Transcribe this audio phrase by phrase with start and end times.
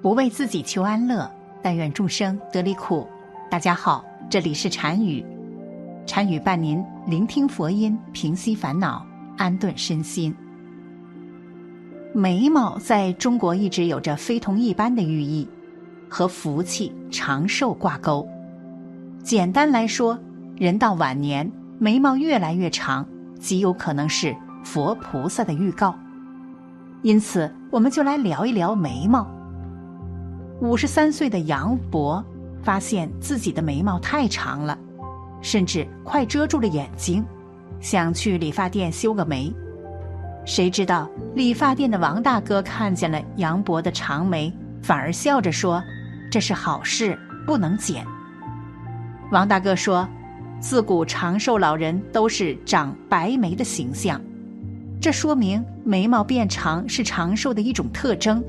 [0.00, 1.28] 不为自己求安乐，
[1.60, 3.08] 但愿众生得离苦。
[3.50, 5.24] 大家好，这里是禅语，
[6.06, 9.04] 禅语伴您聆听佛音，平息烦恼，
[9.36, 10.32] 安顿身心。
[12.14, 15.48] 眉毛在中国一直有着非同一般的寓意，
[16.08, 18.26] 和福气、长寿挂钩。
[19.24, 20.16] 简单来说，
[20.56, 23.04] 人到晚年，眉毛越来越长，
[23.40, 25.92] 极有可能是佛菩萨的预告。
[27.02, 29.26] 因此，我们就来聊一聊眉毛。
[30.60, 32.24] 五十三岁的杨博
[32.62, 34.76] 发现自己的眉毛太长了，
[35.40, 37.24] 甚至快遮住了眼睛，
[37.80, 39.52] 想去理发店修个眉。
[40.44, 44.52] 谁知道理发店的王大哥看见了杨博的长眉，
[44.82, 45.80] 反而笑着说
[46.28, 47.16] ：“这是好事，
[47.46, 48.04] 不能剪。”
[49.30, 50.08] 王大哥说
[50.58, 54.20] ：“自古长寿老人都是长白眉的形象，
[55.00, 58.42] 这说明眉毛变长是长寿的一种特征。”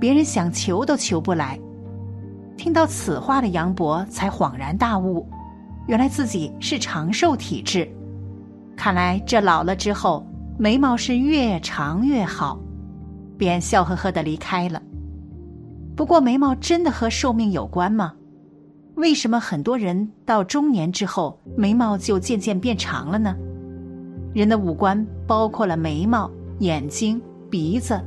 [0.00, 1.58] 别人想求都求不来。
[2.56, 5.26] 听到此话的杨博才恍然大悟，
[5.86, 7.88] 原来自己是长寿体质。
[8.76, 10.26] 看来这老了之后，
[10.58, 12.58] 眉毛是越长越好，
[13.36, 14.82] 便笑呵呵的离开了。
[15.96, 18.12] 不过，眉毛真的和寿命有关吗？
[18.96, 23.36] 为什么很多人到中年之后，眉毛就渐渐变长了呢？
[24.34, 28.00] 人的五官包括了眉毛、眼睛、鼻子。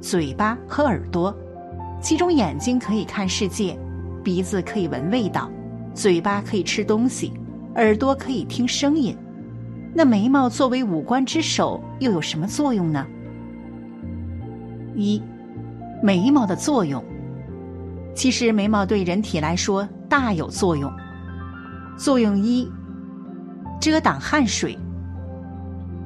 [0.00, 1.34] 嘴巴和耳朵，
[2.00, 3.78] 其中眼睛可以看世界，
[4.22, 5.50] 鼻子可以闻味道，
[5.94, 7.32] 嘴巴可以吃东西，
[7.74, 9.16] 耳朵可以听声音。
[9.94, 13.04] 那眉毛作为五官之首，又有什么作用呢？
[14.94, 15.20] 一，
[16.02, 17.02] 眉毛的作用。
[18.14, 20.92] 其实眉毛对人体来说大有作用。
[21.96, 22.70] 作用一，
[23.80, 24.78] 遮挡汗水。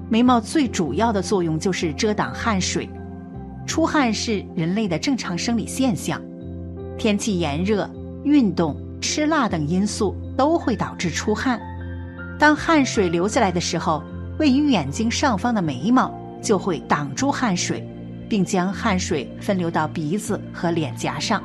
[0.09, 2.89] 眉毛最主要的作用就是遮挡汗水。
[3.67, 6.21] 出汗是人类的正常生理现象，
[6.99, 7.89] 天气炎热、
[8.25, 11.61] 运动、吃辣等因素都会导致出汗。
[12.39, 14.03] 当汗水流下来的时候，
[14.39, 16.13] 位于眼睛上方的眉毛
[16.43, 17.87] 就会挡住汗水，
[18.29, 21.43] 并将汗水分流到鼻子和脸颊上，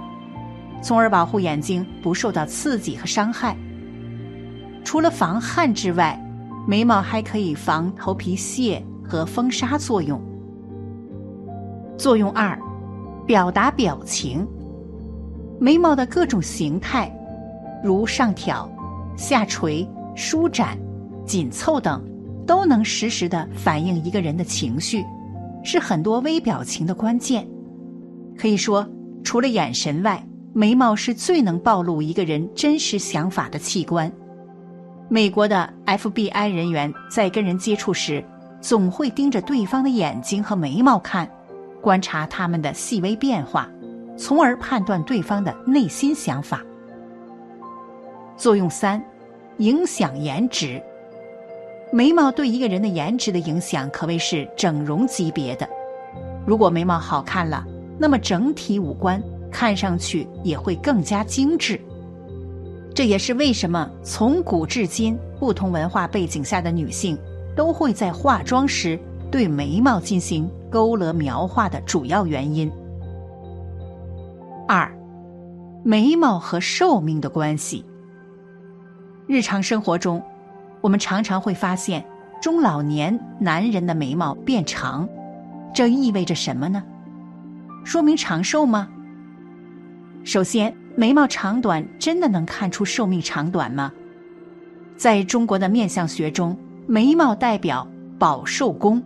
[0.81, 3.55] 从而保护眼睛不受到刺激和伤害。
[4.83, 6.19] 除了防汗之外，
[6.67, 10.19] 眉毛还可以防头皮屑和风沙作用。
[11.97, 12.57] 作用二，
[13.25, 14.47] 表达表情。
[15.59, 17.11] 眉毛的各种形态，
[17.83, 18.69] 如上挑、
[19.17, 20.77] 下垂、舒展、
[21.25, 22.03] 紧凑等，
[22.45, 25.03] 都能实时的反映一个人的情绪，
[25.63, 27.47] 是很多微表情的关键。
[28.37, 28.87] 可以说，
[29.23, 34.11] 除了眼神外，眉毛是最能暴露一个人真实想法的器官。
[35.09, 38.23] 美国的 FBI 人员在跟人接触时，
[38.61, 41.27] 总会盯着对方的眼睛和眉毛看。
[41.87, 43.71] 观察他们的细微变化，
[44.17, 46.61] 从而判断对方的内心想法。
[48.35, 49.01] 作用三，
[49.59, 50.83] 影响颜值。
[51.93, 55.65] 眉毛对一个人的颜值的影响可谓是整容级别的。
[56.45, 57.65] 如果眉毛好看了，
[57.97, 61.79] 那么整体五官看上去也会更加精致。
[62.93, 67.17] 这也是为什么从古至今，不同文化背景下的女性
[67.55, 68.99] 都会在化妆时
[69.31, 70.49] 对眉毛进行。
[70.69, 72.69] 勾勒描画的主要原因。
[74.67, 74.93] 二，
[75.81, 77.85] 眉毛和寿命的关系。
[79.27, 80.21] 日常生活中，
[80.81, 82.05] 我们常常会发现
[82.41, 85.07] 中老年男人的眉毛变长，
[85.73, 86.83] 这意味着什么呢？
[87.85, 88.89] 说明长寿吗？
[90.25, 93.89] 首先，眉毛长短真的能看出寿命长短吗？
[94.97, 97.87] 在中国的面相学中，眉毛代表
[98.19, 99.01] 保寿宫，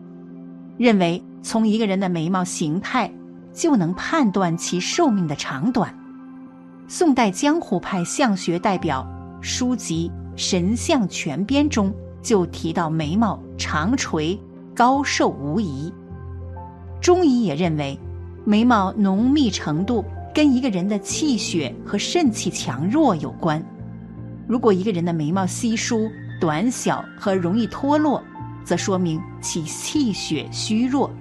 [0.82, 1.24] 认为。
[1.44, 3.12] 从一个人的眉毛形态
[3.52, 5.92] 就能判断其寿命的长短。
[6.88, 9.04] 宋代江湖派相学代表
[9.42, 11.92] 书籍《神相全编》中
[12.22, 14.40] 就提到眉毛长垂
[14.76, 15.92] 高寿无疑。
[17.02, 18.00] 中医也认为，
[18.46, 20.06] 眉毛浓密程度
[20.36, 23.60] 跟一个人的气血和肾气强弱有关。
[24.48, 26.08] 如果一个人的眉毛稀疏、
[26.40, 28.24] 短小和容易脱落，
[28.64, 31.12] 则说明其气血虚弱。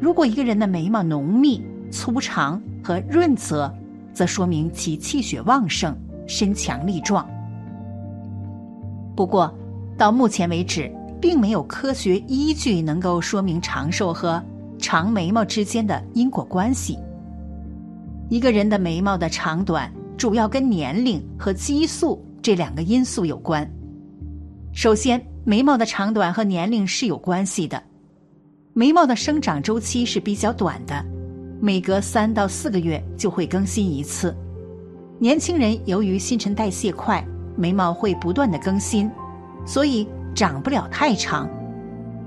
[0.00, 3.72] 如果一个人的眉毛浓密、粗长和润泽，
[4.12, 5.96] 则说明其气血旺盛、
[6.26, 7.28] 身强力壮。
[9.14, 9.52] 不过，
[9.96, 10.90] 到目前为止，
[11.20, 14.42] 并没有科学依据能够说明长寿和
[14.78, 16.98] 长眉毛之间的因果关系。
[18.28, 23.70] 一个人的眉毛的长短，主要跟年龄和激素这两个因素有关。
[24.72, 27.82] 首先，眉毛的长短和年龄是有关系的。
[28.74, 31.04] 眉毛的生长周期是比较短的，
[31.60, 34.34] 每隔三到四个月就会更新一次。
[35.18, 37.24] 年轻人由于新陈代谢快，
[37.56, 39.10] 眉毛会不断的更新，
[39.66, 41.50] 所以长不了太长。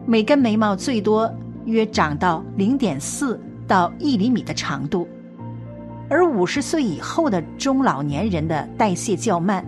[0.06, 1.34] 每根眉毛最多
[1.66, 5.08] 约长到零点四到一厘米的长度。
[6.10, 9.66] 而五十岁以后的中老年人的代谢较慢，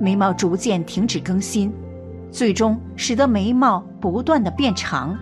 [0.00, 1.70] 眉毛逐渐停止更新，
[2.34, 5.16] 最终使得眉毛不断的变长。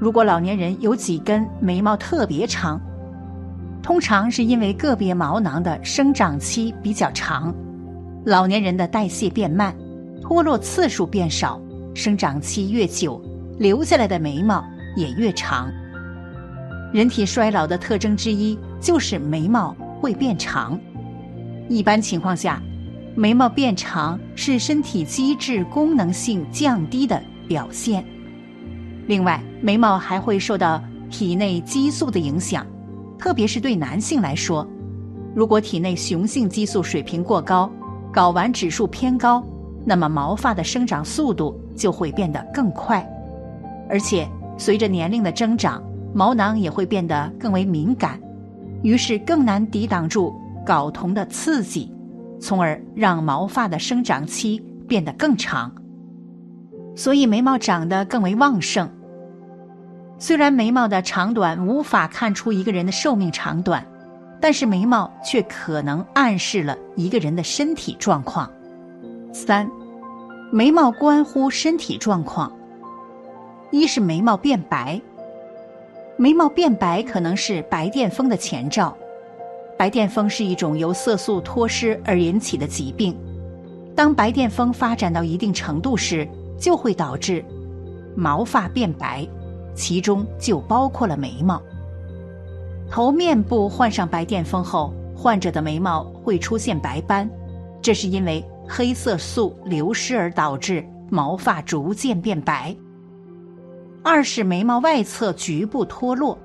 [0.00, 2.80] 如果老年人有几根眉毛特别长，
[3.80, 7.54] 通常是因为个别毛囊的生长期比较长，
[8.24, 9.72] 老年人的代谢变慢，
[10.20, 11.60] 脱落次数变少，
[11.94, 13.22] 生长期越久，
[13.56, 14.64] 留下来的眉毛
[14.96, 15.70] 也越长。
[16.92, 20.76] 人体衰老的特征之一就是眉毛会变长。
[21.68, 22.60] 一般情况下，
[23.18, 28.04] 眉毛变长是身体机制功能性降低的表现。
[29.08, 30.80] 另外，眉毛还会受到
[31.10, 32.64] 体内激素的影响，
[33.18, 34.64] 特别是对男性来说，
[35.34, 37.68] 如果体内雄性激素水平过高，
[38.14, 39.44] 睾丸指数偏高，
[39.84, 43.04] 那么毛发的生长速度就会变得更快，
[43.90, 45.82] 而且随着年龄的增长，
[46.14, 48.20] 毛囊也会变得更为敏感，
[48.84, 50.32] 于是更难抵挡住
[50.64, 51.92] 睾酮的刺激，
[52.40, 55.72] 从而让毛发的生长期变得更长，
[56.96, 58.88] 所以眉毛长得更为旺盛。
[60.18, 63.86] 虽然眉毛的长短无法看出一个人的寿命长短，
[64.40, 68.50] 但是眉毛却可能暗示了一个人的身体状况。
[69.32, 69.70] 三，
[70.50, 72.52] 眉毛关乎身体状况。
[73.70, 75.00] 一是眉毛变白，
[76.16, 78.96] 眉毛变白可能是白癜风的前兆。
[79.78, 83.16] 白癜风是一种由色素脱失而引起的疾病，
[83.94, 86.28] 当白癜风发展到一定程度时，
[86.58, 87.44] 就会导致
[88.16, 89.26] 毛发变白。
[89.76, 91.62] 其中就包括了眉毛。
[92.90, 97.30] 头面部患上白癜风后，患者的眉毛会出现白斑，
[97.80, 102.74] 这是因为黑色素流失而导致毛发逐渐变白。
[104.02, 106.36] 二是眉毛外侧局部脱落，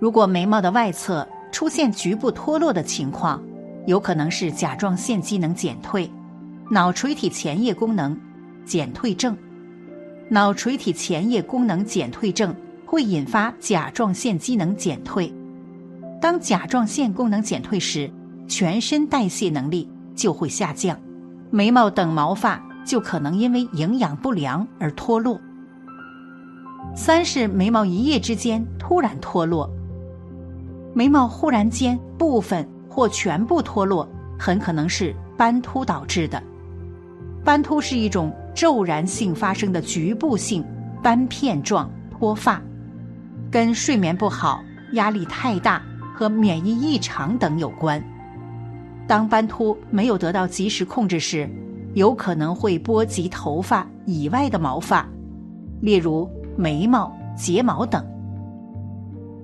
[0.00, 3.40] 如果眉毛的外侧出现局部脱落的情况，
[3.86, 6.10] 有可能是甲状腺机能减退、
[6.68, 8.18] 脑垂体前叶功能
[8.64, 9.38] 减退症。
[10.28, 12.52] 脑垂体前叶功能减退症
[12.84, 15.32] 会引发甲状腺机能减退，
[16.20, 18.10] 当甲状腺功能减退时，
[18.48, 20.98] 全身代谢能力就会下降，
[21.52, 25.40] 眉毛等毛发就可能因为营养不良而脱落。
[26.96, 29.70] 三是眉毛一夜之间突然脱落，
[30.94, 34.08] 眉毛忽然间部分或全部脱落，
[34.38, 36.42] 很可能是斑秃导致的。
[37.44, 38.32] 斑秃是一种。
[38.54, 40.64] 骤然性发生的局部性
[41.02, 42.62] 斑片状脱发，
[43.50, 44.62] 跟睡眠不好、
[44.92, 45.82] 压力太大
[46.14, 48.00] 和免疫异常等有关。
[49.08, 51.50] 当斑秃没有得到及时控制时，
[51.94, 55.04] 有可能会波及头发以外的毛发，
[55.80, 58.06] 例如眉毛、睫毛等。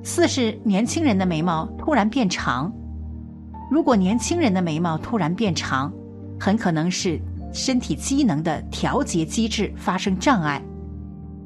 [0.02, 2.73] 四是年轻人的眉毛突然变长，
[3.70, 5.93] 如果年轻人的眉毛突然变长，
[6.38, 7.20] 很可能是。
[7.52, 10.62] 身体机能的调节机制发生障碍，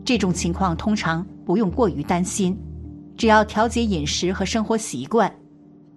[0.04, 2.54] 这种情况通常不用过于担心，
[3.16, 5.34] 只要调节饮食和生活习惯，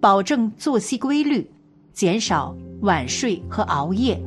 [0.00, 1.46] 保证作息规律，
[1.92, 4.18] 减少晚睡和熬夜，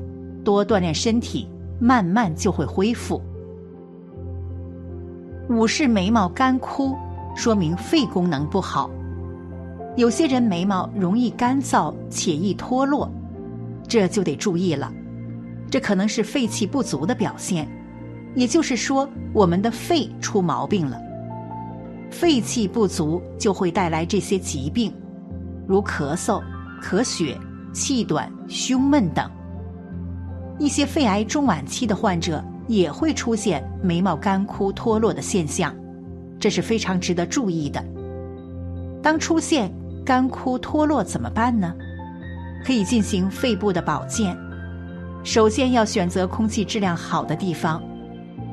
[0.45, 3.19] 多锻炼身体，慢慢就会恢复。
[5.49, 6.95] 五是眉毛干枯，
[7.35, 8.89] 说明肺功能不好，
[9.95, 13.09] 有些人眉毛容易干燥且易脱落，
[13.87, 14.91] 这就得注意了。
[15.69, 17.67] 这可能是肺气不足的表现，
[18.35, 20.99] 也就是说，我们的肺出毛病了。
[22.09, 24.93] 肺气不足就会带来这些疾病，
[25.65, 26.43] 如咳嗽、
[26.83, 27.37] 咳血、
[27.71, 29.31] 气短、胸闷等。
[30.59, 35.73] 一些肺癌中晚期的患者也会出现眉毛干枯脱落的现象，
[36.41, 37.81] 这是非常值得注意的。
[39.01, 39.71] 当出现
[40.03, 41.73] 干枯脱落怎么办呢？
[42.65, 44.35] 可以进行肺部的保健。
[45.23, 47.81] 首先要选择空气质量好的地方，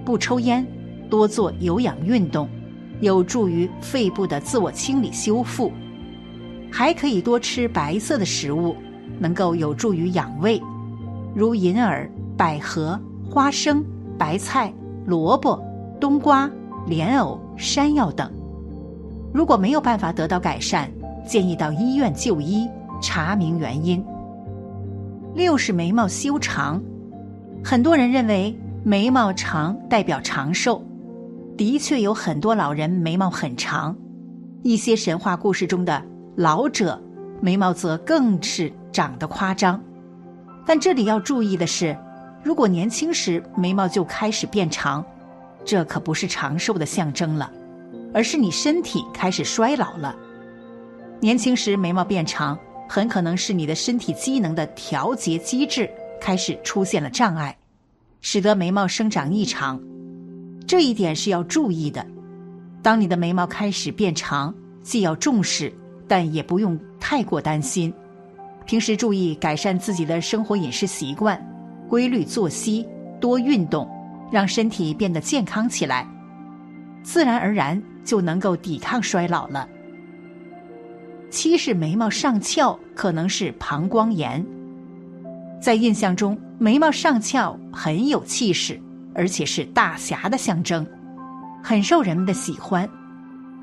[0.04, 0.66] 不抽烟，
[1.08, 2.46] 多做有氧运动，
[3.00, 5.72] 有助于肺部的自我清理修复。
[6.70, 8.76] 还可以多吃白色的食物，
[9.18, 10.60] 能够有助于养胃，
[11.34, 13.82] 如银耳、百合、花生、
[14.18, 14.70] 白菜、
[15.06, 15.58] 萝卜、
[15.98, 16.50] 冬瓜、
[16.86, 18.32] 莲藕、山药等。
[19.34, 20.90] 如果没有办法得到改善，
[21.26, 22.66] 建议到医院就医，
[23.02, 24.02] 查明原因。
[25.34, 26.82] 六是眉毛修长，
[27.62, 30.82] 很多人认为眉毛长代表长寿，
[31.56, 33.94] 的确有很多老人眉毛很长，
[34.62, 36.02] 一些神话故事中的
[36.34, 37.00] 老者，
[37.40, 39.78] 眉毛则更是长得夸张。
[40.64, 41.96] 但这里要注意的是，
[42.42, 45.04] 如果年轻时眉毛就开始变长，
[45.68, 47.52] 这可不是长寿的象征了，
[48.14, 50.16] 而是你身体开始衰老了。
[51.20, 52.58] 年轻时眉毛变长，
[52.88, 57.54] 很可能是你的身体机能的调节机制开始出现了障碍，
[58.22, 59.78] 使得眉毛生长异常。
[60.66, 62.06] 这一点是要注意的。
[62.82, 65.70] 当你的眉毛开始变长，既要重视，
[66.08, 67.92] 但也不用太过担心。
[68.64, 71.38] 平时注意改善自己的生活饮食习惯，
[71.90, 72.88] 规律作息，
[73.20, 73.86] 多运动，
[74.30, 76.06] 让身体变得健康起来，
[77.02, 79.68] 自然而然就能够抵抗衰老了。
[81.30, 84.44] 七是眉毛上翘，可能是膀胱炎。
[85.60, 88.80] 在印象中，眉毛上翘很有气势。
[89.14, 90.86] 而且是大侠的象征，
[91.60, 92.88] 很受人们的喜欢。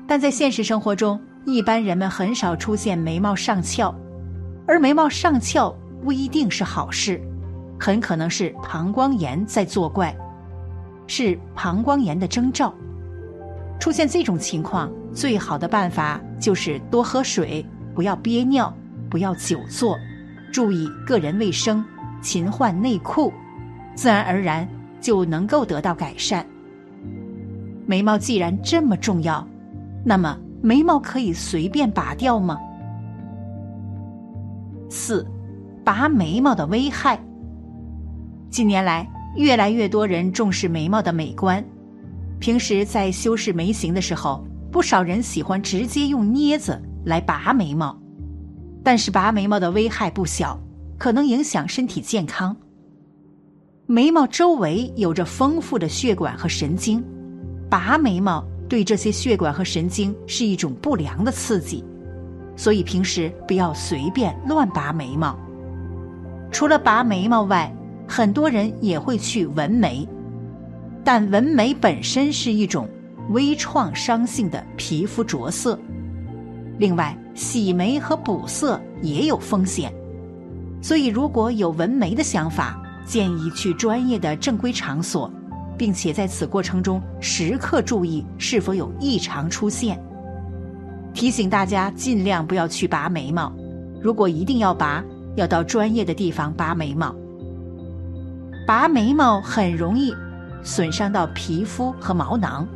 [0.06, 3.94] 但在现实生活中，一般人们很少出现眉毛上翘，
[4.66, 7.18] 而眉毛上翘不一定是好事，
[7.80, 10.14] 很可能是膀胱炎在作怪，
[11.06, 12.74] 是膀胱炎的征兆。
[13.78, 18.72] 出现这种情况，最好的办法就是多喝水，不要憋尿，
[19.10, 19.96] 不要久坐，
[20.52, 21.84] 注意个人卫生，
[22.22, 23.32] 勤换内裤，
[23.94, 24.68] 自然而然。
[24.98, 26.44] 就能够得到改善。
[27.86, 29.46] 眉毛既然这么重要，
[30.04, 32.58] 那么眉毛可以随便拔掉吗？
[34.88, 35.24] 四，
[35.84, 37.20] 拔眉毛的危害。
[38.50, 41.64] 近年来，越来越多人重视眉毛的美观，
[42.40, 47.96] 平时在修饰眉形的时候，不少人喜欢直接用镊子来拔眉毛，
[48.82, 50.58] 但是拔眉毛的危害不小，
[50.98, 52.56] 可能影响身体健康。
[53.86, 57.04] 眉毛周围有着丰富的血管和神经，
[57.70, 61.84] 拔眉毛对这些血管和神经是一种不良的刺激，
[62.56, 65.38] 所以平时不要随便乱拔眉毛。
[66.50, 67.72] 除了拔眉毛外，
[68.08, 70.06] 很多人也会去纹眉，
[71.04, 72.88] 但纹眉本身是一种
[73.30, 75.78] 微创伤性的皮肤着色，
[76.78, 79.92] 另外洗眉和补色也有风险，
[80.80, 82.82] 所以如果有纹眉的想法。
[83.06, 85.32] 建议去专业的正规场所，
[85.78, 89.96] 并且在此过程中时刻注意是否有异常出现。
[91.14, 93.52] 提醒大家尽量不要去拔眉毛，
[94.02, 95.04] 如果一定要拔，
[95.36, 97.14] 要到专业的地方拔眉毛。
[98.66, 100.12] 拔眉毛很容易
[100.62, 102.66] 损伤到皮肤和毛囊，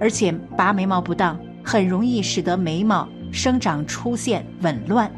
[0.00, 5.10] 而且拔眉毛不当，很容易使得眉毛生长出现紊乱。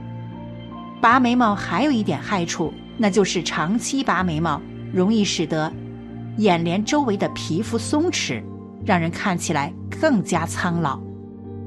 [1.01, 2.73] 拔眉毛还有一点害处。
[2.97, 5.73] 那就是长期拔眉毛，容易使得
[6.37, 8.41] 眼帘周围的皮肤松弛，
[8.87, 11.01] 让人看起来更加苍老，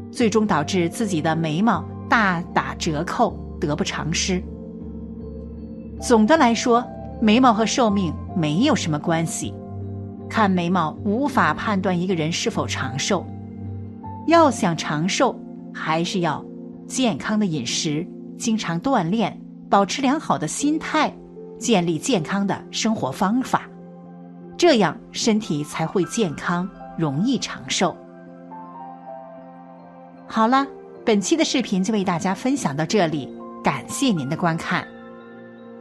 [0.10, 4.42] 最终导致自己的眉毛大打折扣，得不偿失。
[6.00, 6.82] 总的来说，
[7.20, 9.54] 眉毛和寿命没有什么关系，
[10.30, 13.26] 看眉毛无法判断一个人是否长寿。
[14.28, 15.36] 要想长寿，
[15.74, 16.44] 还是要
[16.88, 18.06] 健康的饮食，
[18.38, 19.40] 经常锻炼。
[19.70, 21.14] 保持良好的心态，
[21.60, 23.64] 建立健康的生活方法，
[24.58, 27.94] 这样身体才会健康，容易长寿。
[30.26, 30.66] 好了，
[31.06, 33.28] 本期的视频就为大家分享到这里，
[33.62, 34.88] 感谢您的观看。